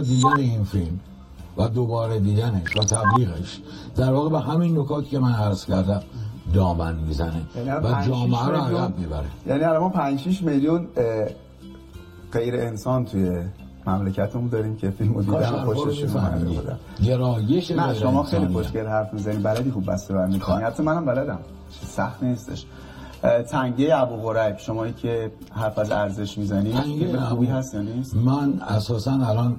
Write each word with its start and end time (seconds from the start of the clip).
دیدن 0.00 0.36
این 0.36 0.64
فیلم 0.64 1.00
و 1.56 1.68
دوباره 1.68 2.20
دیدنش 2.20 2.76
و 2.76 2.80
تبلیغش. 2.80 3.60
در 3.96 4.12
واقع 4.12 4.30
به 4.30 4.40
همین 4.40 4.78
نکات 4.78 5.08
که 5.08 5.18
من 5.18 5.32
عرض 5.32 5.64
کردم 5.64 6.02
دامن 6.54 6.96
می‌زنه 6.96 7.42
یعنی 7.56 7.70
و 7.70 8.06
جامعه 8.06 8.46
رو 8.46 8.56
عقب 8.56 8.98
می‌بره. 8.98 9.26
یعنی 9.46 9.64
الان 9.64 9.80
ما 9.80 9.88
5 9.88 10.20
6 10.20 10.42
میلیون 10.42 10.86
غیر 12.32 12.54
انسان 12.54 13.04
توی 13.04 13.30
مملکتمون 13.86 14.48
داریم 14.48 14.76
که 14.76 14.90
فیلمو 14.90 15.22
دیدن 15.22 15.52
و 15.52 15.74
خوششون 15.74 16.10
اومده 16.10 16.76
گرایش 17.04 17.70
نه 17.70 17.94
شما 17.94 18.22
خیلی. 18.22 18.46
خوشگل 18.46 18.86
حرف 18.86 19.14
می‌زنی 19.14 19.36
بلدی 19.36 19.70
خوب 19.70 19.92
بسته 19.92 20.14
بر 20.14 20.26
می‌کنی. 20.26 20.62
حتی 20.62 20.82
منم 20.82 21.04
بلدم. 21.04 21.38
سخت 21.86 22.22
نیستش. 22.22 22.66
تنگه 23.22 23.96
ابو 23.96 24.16
غریب 24.16 24.58
شمایی 24.58 24.92
که 24.92 25.32
حرف 25.52 25.78
از 25.78 25.90
ارزش 25.90 26.38
می‌زنی 26.38 26.72
خوبی 27.28 27.46
هست 27.46 27.74
یا 27.74 27.82
نیست؟ 27.82 28.16
من 28.16 28.60
اساسا 28.60 29.12
الان 29.12 29.56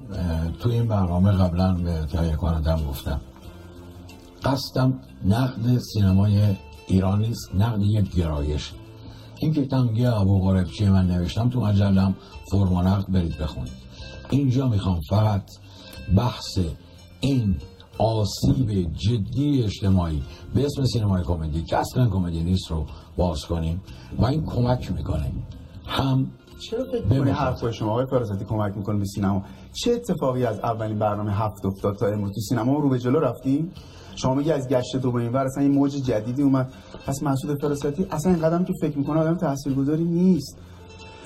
تو 0.60 0.70
این 0.70 0.88
برنامه 0.88 1.32
قبلا 1.32 1.74
به 1.74 2.06
تهیه 2.12 2.36
کنندم 2.36 2.80
گفتم. 2.90 3.22
قصدم 4.44 5.00
نقد 5.26 5.78
سینمای 5.78 6.56
ایران 6.88 7.22
نیست 7.22 7.56
نقد 7.56 7.82
یک 7.82 8.16
گرایش. 8.16 8.72
این 9.40 9.54
که 9.54 9.66
تنگه 9.66 10.22
ابو 10.22 10.40
غریب 10.40 10.68
چیه 10.68 10.90
من 10.90 11.08
نوشتم 11.08 11.50
تو 11.50 11.62
مجلم 11.62 12.16
فرم 12.52 12.74
و 12.74 12.82
نقد 12.82 13.12
برید 13.12 13.38
بخونید. 13.38 13.74
اینجا 14.30 14.68
می‌خوام 14.68 15.00
فقط 15.10 15.44
بحث 16.18 16.60
این 17.20 17.56
آسیب 17.98 18.94
جدی 18.94 19.64
اجتماعی 19.64 20.24
به 20.56 20.66
اسم 20.66 20.86
سینمای 20.86 21.24
کمدی 21.24 21.64
که 21.64 21.78
اصلا 21.78 22.10
کمدی 22.10 22.44
نیست 22.44 22.72
رو 22.72 22.86
باز 23.18 23.46
کنیم 23.46 23.82
و 24.20 24.26
این 24.26 24.46
کمک 24.46 24.92
می‌کنه. 24.92 25.32
هم 25.86 26.32
چرا 26.60 26.86
به. 27.10 27.34
حرفای 27.34 27.74
شما؟ 27.74 27.92
آقای 27.92 28.06
فراستی 28.06 28.46
کمک 28.46 28.78
می‌کنه 28.78 28.98
به 29.00 29.06
سینما. 29.06 29.44
چه 29.74 29.92
اتفاقی 29.92 30.46
از 30.46 30.60
اولین 30.60 31.00
برنامه 31.00 31.32
هفت 31.32 31.66
افتاد 31.66 31.96
تا 31.96 32.08
امروز 32.08 32.32
تو 32.36 32.42
سینما 32.42 32.80
رو 32.80 32.90
به 32.90 33.00
جلو 33.00 33.20
رفتیم 33.20 33.72
شما 34.16 34.36
میگی 34.36 34.52
از 34.52 34.68
گشت 34.68 34.96
دو 34.96 35.12
به 35.12 35.22
این 35.22 35.32
ور 35.32 35.46
اصلا 35.46 35.64
یه 35.64 35.70
موج 35.70 35.92
جدیدی 35.92 36.42
اومد. 36.42 36.74
پس 37.08 37.24
مسعود 37.24 37.62
فراستی 37.62 38.06
اصلا 38.12 38.34
این 38.34 38.42
قدم 38.42 38.66
که 38.66 38.74
فکر 38.82 38.98
می‌کنه 38.98 39.20
آدم 39.20 39.38
تاثیرگذاری 39.38 40.04
نیست. 40.04 40.58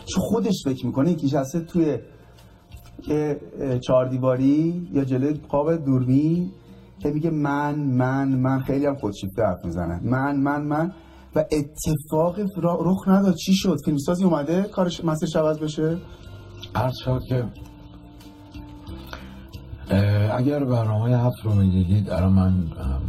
چون 0.05 0.23
خودش 0.23 0.63
فکر 0.65 0.85
می‌کنه؟ 0.85 1.11
یکی 1.11 1.25
نشسته 1.25 1.59
توی 1.59 1.97
که 3.01 3.39
چهار 3.87 4.07
دیواری 4.09 4.87
یا 4.93 5.03
جلوی 5.03 5.33
قاب 5.49 5.75
دوربین 5.85 6.51
که 6.99 7.09
میگه 7.11 7.29
من 7.29 7.75
من 7.75 8.27
من 8.27 8.59
خیلی 8.59 8.85
هم 8.85 8.95
خودشیفته 8.95 9.41
حرف 9.43 9.65
می‌زنه. 9.65 9.99
من 10.03 10.35
من 10.35 10.61
من. 10.61 10.91
و 11.35 11.39
اتفاق 11.39 12.35
رخ 12.63 13.07
نداد. 13.07 13.35
چی 13.35 13.53
شد؟ 13.53 13.77
فیلمسازی 13.85 14.23
اومده؟ 14.23 14.63
کارش 14.63 15.05
مسیرش 15.05 15.35
عوض 15.35 15.59
بشه؟ 15.59 15.97
عرض 16.75 16.93
شد 17.05 17.21
که 17.29 17.43
اگر 20.37 20.63
برنامه 20.63 21.17
هفت 21.17 21.37
رو 21.43 21.53
می‌دیدید 21.53 22.09
الان 22.09 22.31
من 22.33 22.53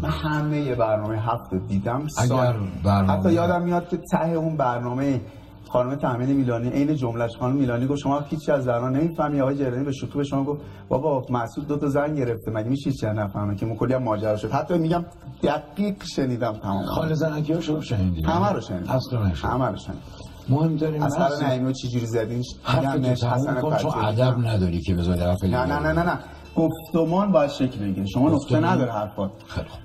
من 0.03 0.09
همه 0.11 0.75
برنامه 0.75 1.17
هفت 1.19 1.53
رو 1.53 1.59
دیدم. 1.67 2.07
اگر 2.19 2.55
برنامه- 2.84 3.12
حتی 3.20 3.33
یادم 3.33 3.62
میاد 3.62 3.89
که 3.89 3.97
ته 4.12 4.29
اون 4.31 4.57
برنامه 4.57 5.20
خانم 5.69 5.95
تامین 5.95 6.33
میلانی 6.33 6.69
عین 6.69 6.97
جملهش 6.97 7.36
خانم 7.36 7.56
میلانی 7.56 7.86
گفت 7.86 8.00
شما 8.00 8.20
هیچی 8.20 8.53
از 8.53 8.64
زنان 8.64 8.97
نمی‌فهمی 8.97 9.41
آقای 9.41 9.56
جرانی 9.56 9.84
به 9.84 9.92
شوخی 9.92 10.19
به 10.19 10.25
شما 10.25 10.45
گفت 10.45 10.61
بابا 10.89 11.27
مسعود 11.31 11.69
دو 11.69 11.77
تا 11.77 11.89
زن 11.89 12.14
گرفته 12.14 12.50
مگه 12.50 12.69
میشه 12.69 12.91
چیزی 12.91 13.06
نفهمه 13.06 13.56
که 13.56 13.67
کلی 13.67 13.95
هم 13.95 14.03
ماجرا 14.03 14.36
شد. 14.36 14.50
حتی 14.50 14.78
میگم 14.78 15.05
دقیق 15.42 16.05
شنیدم 16.05 16.53
تمام. 16.53 16.84
خال 16.84 17.14
زنکی 17.14 17.53
ها 17.53 17.61
شما 17.61 17.81
شنیدید 17.81 18.25
همه 18.27 18.53
رو 18.53 18.61
شنیدم. 18.61 18.92
اصلا 18.92 19.27
نشد 19.27 19.45
همه 19.45 19.67
رو 19.67 19.77
شنیدم. 19.77 20.03
مهمترین 20.48 21.03
هر 21.03 21.42
نعیمی 21.42 21.67
رو 21.67 21.73
چی 21.73 21.89
جوری 21.89 22.06
زدینش 22.06 22.47
حرف 22.62 23.20
تو 23.20 23.30
حسن 23.30 23.77
چون 23.77 24.05
ادب. 24.05 24.47
نداری 24.47 24.80
که 24.80 24.95
بذاری 24.95 25.20
حرف 25.20 25.45
نه 25.45 25.67
نه 25.67 25.78
نه 25.78 25.92
نه 25.92 26.03
نه. 26.03 26.19
گفتمان 26.57 27.33
باید 27.33 27.51
شکل 27.51 27.79
بگیره. 27.79 28.07
شما 28.07 28.31
نقطه 28.31 28.61
نداره 28.61 28.93
حرفات. 28.93 29.31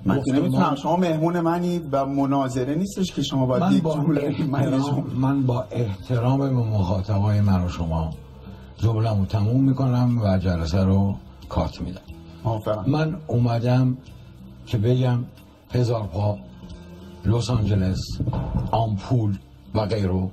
من 0.05 0.19
نمی‌تونم. 0.33 0.75
شما 0.75 0.95
مهمون 0.95 1.39
منید 1.39 1.88
و 1.91 2.05
مناظره 2.05 2.75
نیستش 2.75 3.11
که 3.11 3.22
شما 3.22 3.45
باید 3.45 3.63
من 3.63 3.73
یک 3.73 3.83
با 3.83 3.95
من 3.95 4.18
احترام 4.18 5.45
با 5.45 5.66
احترام 5.72 6.40
به 6.40 6.50
مخاطبای 6.50 7.41
من 7.41 7.66
و 7.66 7.69
شما 7.69 8.09
جمله‌مو 8.78 9.25
تموم 9.25 9.63
می‌کنم 9.63 10.22
و 10.23 10.38
جلسه 10.38 10.84
رو 10.84 11.16
کات 11.50 11.81
میدم. 11.81 12.01
من 12.88 13.16
اومدم 13.28 13.97
که 14.66 14.78
بگم 14.78 15.19
هزار 15.74 16.03
پا 16.03 16.38
لس 17.25 17.50
آنجلس 17.50 18.00
آمپول 18.72 19.38
و 19.75 19.85
غیره 19.85 20.29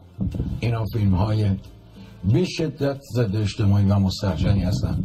اینا 0.60 0.84
فیلم 0.92 1.14
های 1.14 1.50
به 2.24 2.44
شدت 2.44 3.00
ضد 3.14 3.36
اجتماعی 3.36 3.84
و 3.84 3.98
مستحجنی 3.98 4.60
هستن. 4.60 5.04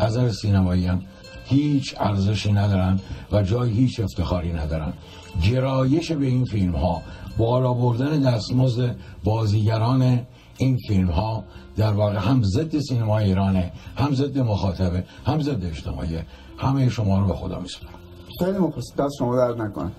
نظر 0.00 0.28
سینمایی 0.28 0.86
هم 0.86 1.02
هیچ 1.44 1.94
ارزشی 1.98 2.52
ندارن 2.52 3.00
و 3.32 3.42
جای 3.42 3.70
هیچ 3.70 4.00
افتخاری 4.00 4.52
ندارن. 4.52 4.92
گرایش 5.50 6.12
به 6.12 6.26
این 6.26 6.44
فیلم 6.44 6.76
ها 6.76 7.02
بالا 7.38 7.72
بردن 7.74 8.20
دستمزد 8.20 8.96
بازیگران 9.24 10.26
این 10.58 10.78
فیلم 10.88 11.10
ها 11.10 11.44
در 11.76 11.92
واقع 11.92 12.18
هم 12.18 12.42
ضد 12.42 12.78
سینما 12.78 13.18
ایرانه 13.18 13.72
هم 13.96 14.14
ضد 14.14 14.38
مخاطبه 14.38 15.04
هم 15.26 15.42
ضد 15.42 15.64
اجتماعی. 15.64 16.18
همه 16.58 16.88
شما 16.88 17.18
رو 17.20 17.26
به 17.26 17.34
خدا 17.34 17.60
میسپارم. 17.60 17.94
خیلی 18.38 18.58
مخلص. 18.58 18.94
دست 18.98 19.14
شما 19.18 19.36
درد 19.36 19.62
نکنه. 19.62 19.90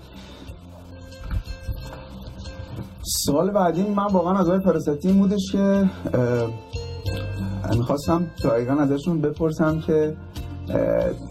سوال 3.04 3.50
بعدی 3.50 3.82
من 3.82 4.06
واقعا 4.06 4.38
از 4.38 4.48
آقای 4.48 4.60
فراستی 4.60 5.08
این 5.08 5.18
بودش 5.18 5.52
که 5.52 5.90
می‌خواستم 7.70 8.26
دقیقا 8.44 8.72
ازشون 8.72 9.20
بپرسم 9.20 9.80
که 9.80 10.16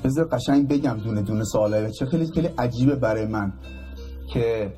بذار 0.04 0.26
قشنگ 0.26 0.68
بگم 0.68 0.98
دونه 1.04 1.22
دونه 1.22 1.44
سوالای 1.44 1.92
چه 1.92 2.06
خیلی 2.06 2.32
خیلی 2.34 2.48
عجیبه 2.58 2.96
برای 2.96 3.26
من 3.26 3.54
که 4.34 4.74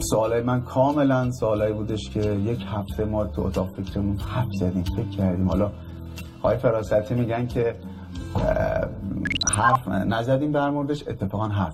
سوالای 0.00 0.42
من 0.42 0.60
کاملا 0.60 1.30
سوالایی 1.30 1.74
بودش 1.74 2.10
که 2.10 2.20
یک 2.20 2.64
هفته 2.66 3.04
ما 3.04 3.24
تو 3.24 3.42
اتاق 3.42 3.68
فکرمون 3.76 4.16
حرف 4.16 4.48
زدیم 4.60 4.84
فکر 4.96 5.08
کردیم. 5.16 5.48
حالا 5.48 5.72
آقای 6.42 6.56
فراستی 6.56 7.14
میگن 7.14 7.46
که 7.46 7.74
حرف 9.52 9.88
نزدیم 9.88 10.52
در 10.52 10.70
موردش 10.70 11.08
اتفاقا 11.08 11.48
حرف 11.48 11.72